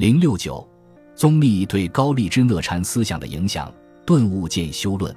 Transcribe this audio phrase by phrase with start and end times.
[0.00, 0.66] 零六九，
[1.14, 3.70] 宗密对高丽支那禅思想的影响。
[4.06, 5.14] 顿悟见修论，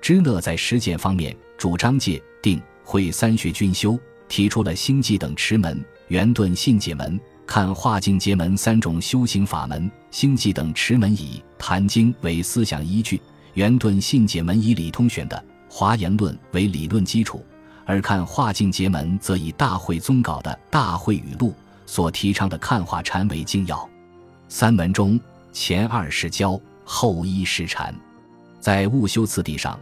[0.00, 3.98] 支那在实践方面主张戒定慧三学均修，
[4.28, 9.90] 提出了星际等持门、圆顿信解门、看化境结门三种修行法门。
[10.12, 13.20] 星际等持门以《坛经》为思想依据，
[13.54, 15.36] 圆顿信解门以理通选的
[15.68, 17.44] 《华严论》为理论基础，
[17.84, 21.48] 而看化境结门则以大会宗稿的《大会语录》
[21.86, 23.90] 所提倡的看化禅为精要。
[24.54, 25.18] 三门中，
[25.50, 27.98] 前二是教，后一是禅。
[28.60, 29.80] 在悟修次第上，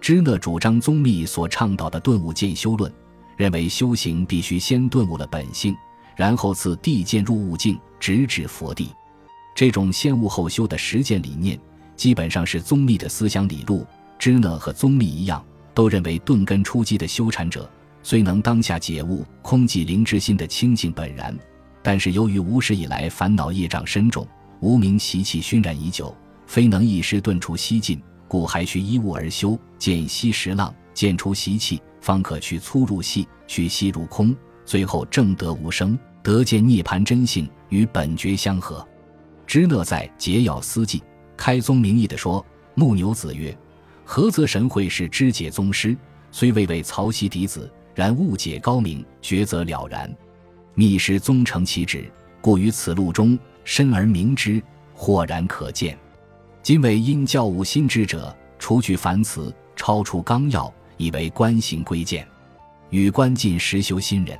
[0.00, 2.90] 支那主张宗密所倡导的顿悟渐修论，
[3.36, 5.76] 认为修行必须先顿悟了本性，
[6.16, 8.88] 然后自地渐入悟境，直至佛地。
[9.54, 11.60] 这种先悟后修的实践理念，
[11.94, 13.86] 基本上是宗密的思想理路。
[14.18, 17.70] 支那和宗密一样，都认为顿根初基的修禅者，
[18.02, 21.38] 虽能当下解悟空寂灵之心的清净本然。
[21.86, 24.26] 但是由于无始以来烦恼业障深重，
[24.58, 26.12] 无名习气熏染已久，
[26.44, 38.84] 非能一时顿除息尽，故还需依物而修，见息时浪，见出习气，方可去粗入细，去细入空，最后正得无生，得见涅盘真性与本觉相合。
[39.46, 41.00] 知乐在解要思记
[41.36, 43.56] 开宗明义地说：“木牛子曰，
[44.04, 45.96] 何则神会是知解宗师？
[46.32, 50.12] 虽未为曹溪嫡子，然悟解高明，抉择了然。”
[50.78, 52.04] 密师宗成其旨，
[52.42, 54.62] 故于此路中深而明之，
[54.94, 55.98] 豁然可见。
[56.62, 62.28] 今为因教悟心之者，除去凡词，超出纲要，以为观行归见，
[62.90, 64.38] 与观尽实修心人，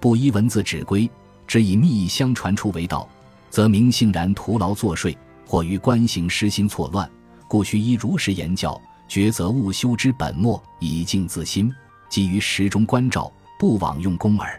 [0.00, 1.08] 不依文字指规，
[1.46, 3.06] 只以密意相传出为道，
[3.50, 5.14] 则明性然徒劳作祟，
[5.46, 7.06] 或于观行失心错乱。
[7.46, 11.70] 故须依如实言教，抉择悟修之本末，以静自心，
[12.08, 14.58] 基于时中观照，不枉用功耳。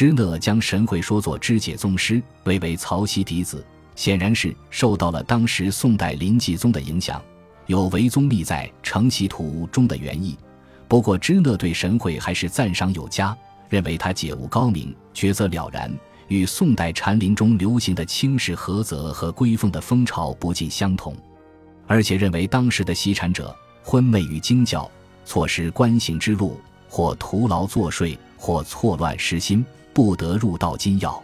[0.00, 3.62] 支那将神会说作知解宗师，为为曹溪嫡子，
[3.94, 7.22] 显然是受到了当时宋代临济宗的影响，
[7.66, 10.38] 有为宗密在《承袭图》中的原意。
[10.88, 13.36] 不过，支那对神会还是赞赏有加，
[13.68, 15.94] 认为他解悟高明，抉择了然，
[16.28, 21.14] 与宋代禅林中流行的轻视菏泽和归凤的风潮不尽相同，
[21.86, 24.90] 而且认为当时的西禅者昏昧于经教，
[25.26, 29.62] 错失观行之路，或徒劳作祟，或错乱失心。
[29.92, 31.22] 不得入道金要，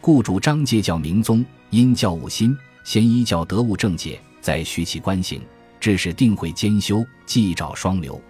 [0.00, 5.40] 故主张戒教明宗，因教悟心，先依教得悟正解，再虚其观行，
[5.80, 8.20] 致使定慧兼修，既照双流。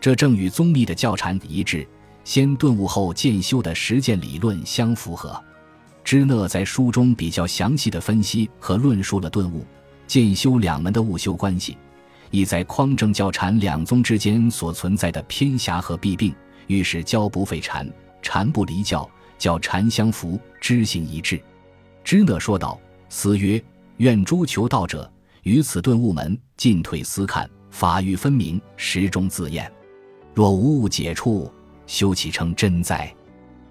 [0.00, 1.86] 这正与宗密的教禅一致，
[2.24, 5.42] 先顿悟后渐修的实践理论相符合。
[6.04, 9.64] 支那在书中比较详细的分析和论述了顿悟、
[10.06, 11.78] 渐修两门的悟修关系，
[12.30, 16.34] 意在匡正教禅两宗之间所存在的偏狭和弊病，
[16.66, 17.90] 欲使教不废禅，
[18.20, 19.08] 禅不离教。
[19.38, 21.40] 叫禅相符，知行一致。
[22.02, 22.78] 支那说道
[23.08, 23.62] ：“思曰：
[23.96, 25.10] 愿诸求道者
[25.42, 29.70] 于此顿悟门，进退思看，法欲分明，时中自验。
[30.34, 31.50] 若无误解处，
[31.86, 33.12] 修其称真哉？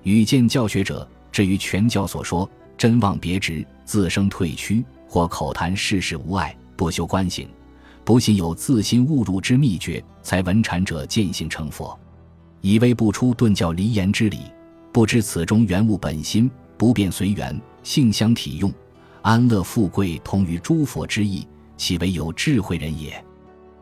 [0.03, 7.47] 与见教学者，至于全教所说真妄别执，自生退屈，或口谈世事无碍，不修观行，
[8.03, 11.97] 不信有自心误入之秘诀，才闻禅者见性成佛，
[12.61, 14.39] 以为不出顿教离言之理。”
[14.93, 18.71] 不知此中原物本心，不变随缘，性相体用，
[19.23, 23.11] 安乐富贵同于诸佛之意，岂为有智慧人也？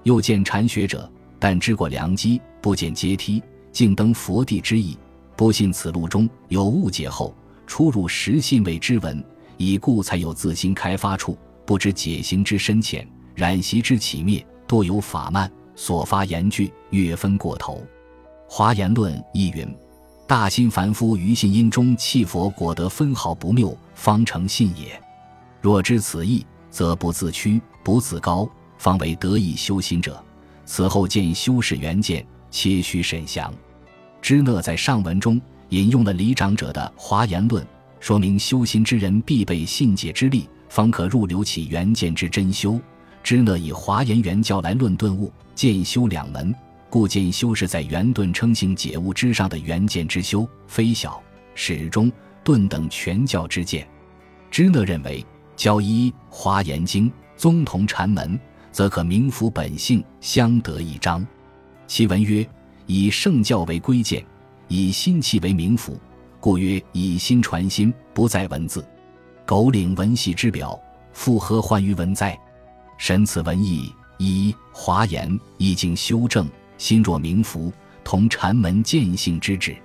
[0.03, 4.97] 又见禅学者，但知过良机，不见阶梯，竟登佛地之意，
[5.35, 7.35] 不信此路中有误解后，
[7.67, 9.21] 出入实信未知闻，
[9.57, 13.05] 以故才有自心开发处，不知解行之深浅，
[13.35, 17.85] 染习之起灭，多有法慢，所发言句越分过头。
[18.47, 19.67] 华严论亦云。
[20.31, 24.97] 大心凡夫于信因中弃佛果得分毫不谬，方成信也。
[25.59, 30.23] 若知此意，则不自屈，不自高，方为得以修心者。
[30.63, 33.53] 此后见修士原见，切须审详。
[34.21, 35.37] 支那在上文中
[35.67, 37.61] 引用了李长者的《华严论》，
[37.99, 42.79] 说明修心之人必备信解之力，方可入流起原见之真修。
[43.21, 46.55] 支那以华严原教来论顿悟、渐修两门。
[46.91, 51.23] 故见修是在圆顿称性解悟之上的圆见之修，非小
[51.55, 52.11] 始终
[52.43, 53.87] 顿等全教之见。
[54.51, 58.37] 支那认为，教一华严经宗同禅门，
[58.73, 61.25] 则可明符本性，相得益彰。
[61.87, 62.45] 其文曰：
[62.87, 64.21] 以圣教为归见，
[64.67, 65.97] 以心气为明符，
[66.41, 68.85] 故曰以心传心，不在文字。
[69.45, 70.77] 苟领文系之表，
[71.13, 72.37] 复何患于文哉？
[72.97, 76.45] 审此文意，一华严意境修正。
[76.81, 77.71] 心若明服，
[78.03, 79.77] 同禅门见性之旨。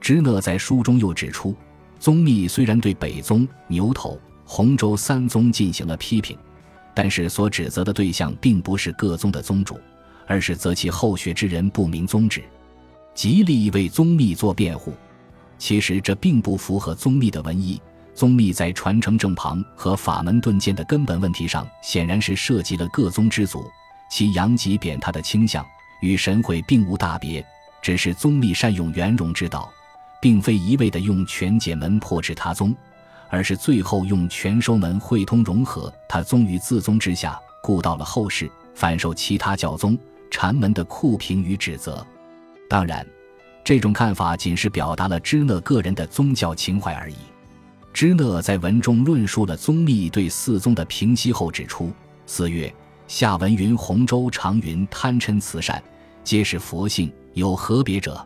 [0.00, 1.54] 支那在书中又指出，
[1.98, 6.34] 宗密虽然对北宗牛头、洪州三宗进行了批评，
[6.94, 9.78] 但是所指责的对象并不是各宗的宗主，
[10.26, 12.42] 而是择其后学之人不明宗旨，
[13.14, 14.94] 极力为宗密做辩护。
[15.58, 17.78] 其实这并不符合宗密的文意。
[18.14, 23.62] 宗密在传承正旁和法门顿渐的根本问题上，显然是涉及了各宗之祖，
[24.10, 25.62] 其扬极贬他的倾向
[26.00, 27.44] 与神会并无大别，
[27.80, 29.72] 只是宗密善用圆融之道，
[30.20, 32.74] 并非一味的用全解门破斥他宗，
[33.28, 39.98] 而是最后用全收门汇通融合他宗与自宗之下，故到了后世反受其他教宗
[40.30, 42.04] 禅门的酷评与指责。
[42.68, 43.06] 当然，
[43.64, 47.16] 这种看法仅是表达了支那个人的宗教情怀而已。
[47.92, 51.92] 支那在文中论述了宗密对四宗的评析后指出：
[52.24, 52.72] 四月
[53.10, 55.82] 下文云洪州长云贪嗔慈善，
[56.22, 58.24] 皆是佛性，有何别者？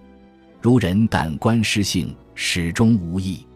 [0.61, 3.47] 如人但观师性，始终无异。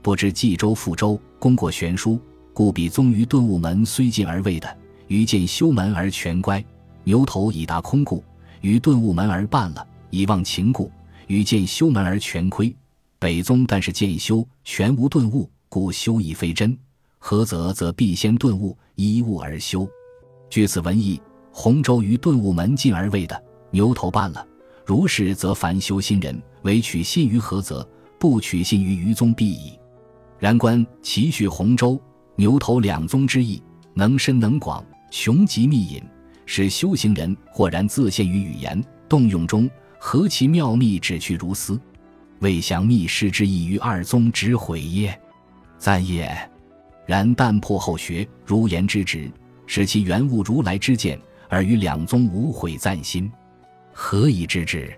[0.00, 2.18] 不知冀州富州功过悬殊，
[2.54, 4.74] 故比宗于顿悟门虽进而未的，
[5.08, 6.64] 于见修门而全乖；
[7.04, 8.24] 牛头已达空故，
[8.62, 10.90] 于顿悟门而半了，以忘情故；
[11.26, 12.74] 于见修门而全亏。
[13.18, 16.74] 北宗但是渐修全无顿悟，故修亦非真。
[17.18, 17.70] 何则？
[17.70, 19.86] 则必先顿悟，依悟而修。
[20.50, 24.44] 据此文意，洪州于顿悟门进而未的，牛头半了。
[24.84, 27.88] 如是，则凡修心人，唯取信于何则？
[28.18, 29.78] 不取信于于宗必矣。
[30.38, 31.98] 然观其序洪州、
[32.34, 33.62] 牛头两宗之意，
[33.94, 36.02] 能深能广，穷极密隐，
[36.44, 41.80] 使修行人豁然自现于语言动用中，何其妙秘，只去如斯。
[42.40, 45.18] 未详密师之意于二宗之毁耶？
[45.78, 46.36] 赞也。
[47.06, 49.30] 然但破后学如言之直，
[49.72, 51.16] 使其原物如来之见，
[51.48, 53.30] 而与两宗无悔赞心，
[53.92, 54.92] 何以知之？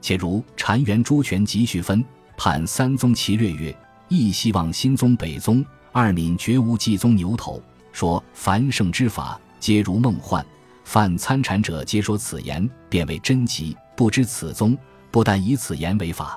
[0.00, 2.04] 且如禅元朱权集序分
[2.36, 3.72] 判三宗其略曰：
[4.08, 7.62] 亦希望新宗北宗二闽绝无继宗牛头
[7.92, 10.44] 说凡圣之法皆如梦幻，
[10.82, 14.76] 犯参禅者皆说此言便为真极，不知此宗
[15.12, 16.36] 不但以此言为法。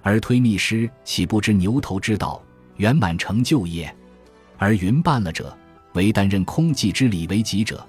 [0.00, 2.40] 而推密师岂不知牛头之道
[2.76, 3.92] 圆满成就也？
[4.58, 5.58] 而云办了者，
[5.94, 7.86] 唯担任空寂之理为己者，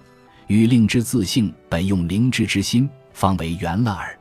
[0.48, 4.18] 与令之自性本用灵智之心，方为圆了耳。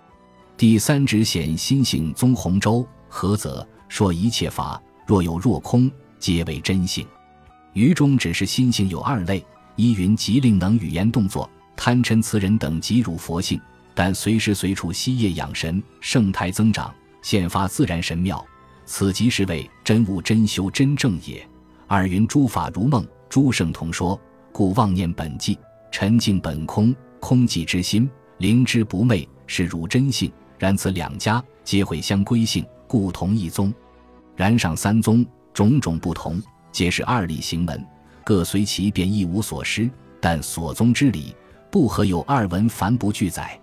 [0.57, 7.07] 第三指显心性宗洪州，何则说一切法若有若空，皆为真性。
[7.73, 9.45] 于中只是心性有二类：
[9.77, 13.61] 一云即令能语言动作，贪嗔痴人等即入佛性，
[13.95, 16.93] 但随时随处息业养神，圣态增长。
[17.23, 18.45] 现发自然神妙，
[18.85, 21.47] 此即是为真悟真修真正也。
[21.87, 25.57] 二云诸法如梦，诸圣同说，故妄念本寂，
[25.93, 30.31] 沉静本空，空寂之心，灵之不昧，是汝真性。
[30.59, 33.73] 然此两家皆会相归性，故同一宗。
[34.35, 35.25] 然上三宗
[35.55, 36.43] 种种不同，
[36.73, 37.87] 皆是二理行门，
[38.25, 39.89] 各随其便，一无所失。
[40.21, 41.35] 但所宗之理，
[41.71, 43.59] 不合有二文，凡不具载。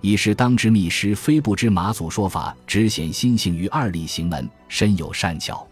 [0.00, 5.64] 已是当知密师非不知马祖说法，只显心性于二理行门，深有善巧。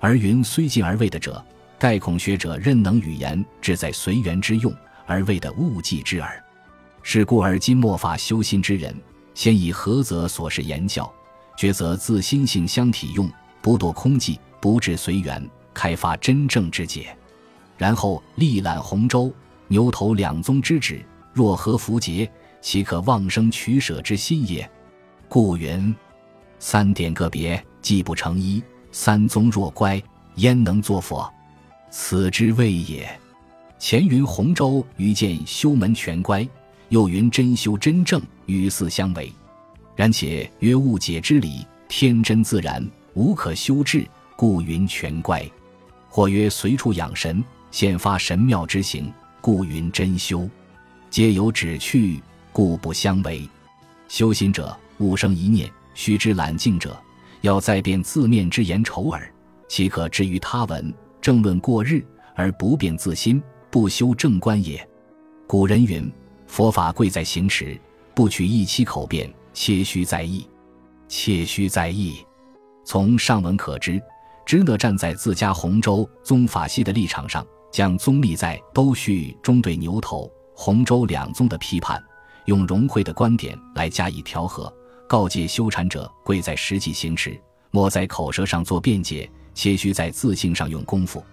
[0.00, 1.42] 而云虽进而未的者，
[1.82, 4.72] 盖恐学者任能语言，志在随缘之用，
[5.04, 6.40] 而为的误记之耳。
[7.02, 8.94] 是故而今末法修心之人，
[9.34, 11.12] 先以何则所示言教，
[11.58, 13.28] 抉择自心性相体用，
[13.60, 15.44] 不堕空寂，不至随缘，
[15.74, 17.18] 开发真正之解。
[17.76, 19.34] 然后力揽洪州、
[19.66, 22.30] 牛头两宗之旨，若何符节？
[22.60, 24.70] 岂可妄生取舍之心也？
[25.28, 25.92] 故云：
[26.60, 28.62] 三点个别，既不成一；
[28.92, 30.00] 三宗若乖，
[30.36, 31.28] 焉能作佛？
[31.92, 33.06] 此之谓也。
[33.78, 36.48] 前云洪州于见修门全乖，
[36.88, 39.30] 又云真修真正与四相违。
[39.94, 44.06] 然且曰误解之理，天真自然，无可修治，
[44.36, 45.42] 故云全乖；
[46.08, 50.48] 或曰随处养神，现发神妙之行，故云真修，
[51.10, 52.20] 皆有旨趣。
[52.52, 53.48] 故不相违。
[54.08, 56.98] 修行者勿生一念，须知揽境者，
[57.40, 59.30] 要再辩字面之言丑耳。
[59.68, 64.86] 岂可至于他文正论过日而不辩自心，不修正观也？
[65.46, 66.12] 古人云：
[66.48, 67.80] 佛法贵在行持，
[68.12, 70.44] 不取一期口辩，切须在意，
[71.06, 72.16] 切须在意。
[72.84, 74.02] 从上文可知，
[74.44, 82.02] 支那站在自家洪州宗法系的立场上，将宗立在都序中对牛头、洪州两宗的批判。
[82.46, 84.74] 用融会的观点来加以调和，
[85.08, 91.24] 告诫修禅者贵在实际行持，莫在口舌上做辩解，且须在自性上用功夫。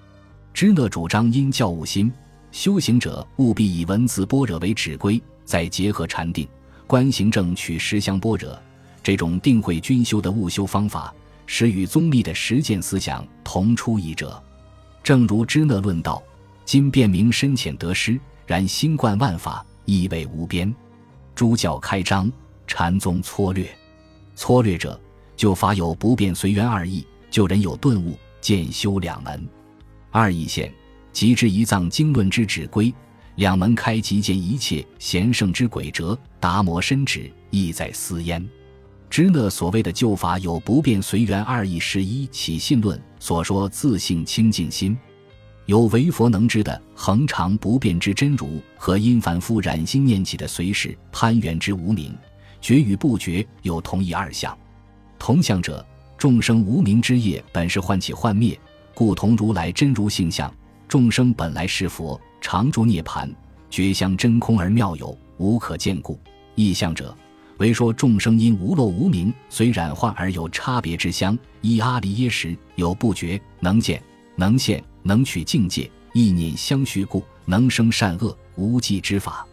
[0.53, 2.11] 支那主张因教悟心，
[2.51, 6.47] 修行者务必以文字般若为指归，再结合禅定、
[6.87, 8.59] 观行正取实相般若
[9.01, 11.13] 这种定慧均修的悟修方法，
[11.45, 14.41] 使与宗密的实践思想同出一辙。
[15.01, 16.21] 正如支那论道
[16.65, 20.73] ：“今辨明深浅得失，然心贯万法，意味无边。
[21.33, 22.31] 诸教开张，
[22.67, 23.67] 禅宗粗略。
[24.35, 24.99] 粗略者，
[25.37, 29.47] 就法有不变随缘二义，就人有顿悟渐修两门。
[30.11, 30.73] 二义现，
[31.11, 32.93] 即知一藏经论之旨归；
[33.35, 36.17] 两门开，即见一切贤圣之轨辙。
[36.39, 38.47] 达摩深旨，意在思焉。”
[39.09, 44.95] 支那所谓的旧法有不变随缘二义，十一起信论所说自性清净心，
[45.65, 52.15] 有唯佛能知的恒常不变之真如，和因凡夫染心念起的随时攀缘之无名，
[52.61, 54.55] 觉与不觉有同一二相。
[55.17, 55.85] 同相者，
[56.19, 58.59] 众生无名之业本是幻起幻灭，
[58.93, 60.53] 故同如来真如性相。
[60.85, 63.33] 众生本来是佛，常住涅盘，
[63.69, 66.19] 觉相真空而妙有，无可见故。
[66.55, 67.15] 异相者。
[67.59, 71.39] 为说众生因无漏无名，虽染化而有差别之相。
[71.61, 74.03] 依阿离耶识有不觉，能见
[74.35, 79.47] 能现能取境界，意念相续故，能生善恶无记之法。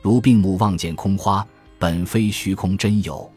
[0.00, 1.44] 如病目望见空花，
[1.76, 3.28] 本非虚空真有，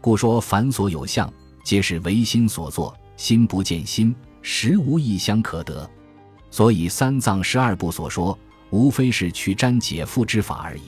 [0.00, 1.30] 故说凡所有相，
[1.64, 2.96] 皆是唯心所作。
[3.16, 5.88] 心不见心，实无异相可得。
[6.50, 8.38] 所以三藏十二部所说，
[8.70, 10.82] 无非是去沾解缚之法而已。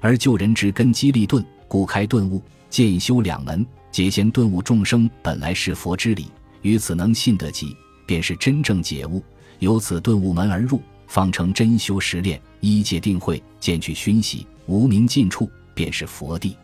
[0.00, 1.44] 而救人之根基立顿。
[1.66, 6.28] 故开顿悟，渐修两门，皆先顿悟众生本来是佛之理，
[6.62, 9.20] 于此能信得及，便是真正解悟。
[9.58, 16.56] 由此顿悟门而入，方成真修实练，一界定慧，渐去熏习，无名尽处，便是佛地。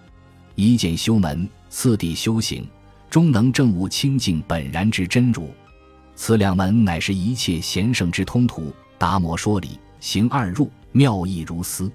[0.54, 2.64] 一见修门，次第修行，
[3.10, 5.50] 终能证悟清净本然之真如。
[6.14, 8.72] 此两门乃是一切贤圣之通途。
[8.96, 11.90] 达摩说理，行二入，妙义如斯。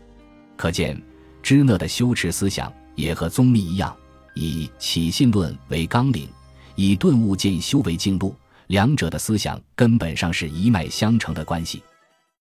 [0.56, 1.02] 可见
[1.42, 2.72] 支那的修持思想。
[2.96, 3.94] 也和宗密一样，
[4.36, 6.30] 以起信论为纲领，
[6.76, 8.34] 以顿悟见修为径路，
[8.68, 11.84] 两者的思想根本上是一脉相承的关系。